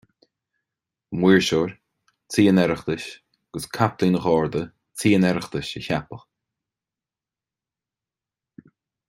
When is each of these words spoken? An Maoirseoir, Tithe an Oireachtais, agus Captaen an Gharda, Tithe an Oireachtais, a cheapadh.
An 1.11 1.17
Maoirseoir, 1.19 1.69
Tithe 2.31 2.49
an 2.51 2.61
Oireachtais, 2.63 3.05
agus 3.17 3.69
Captaen 3.77 4.17
an 4.17 4.23
Gharda, 4.25 4.63
Tithe 4.97 5.15
an 5.19 5.29
Oireachtais, 5.29 5.69
a 5.77 5.85
cheapadh. 5.89 6.27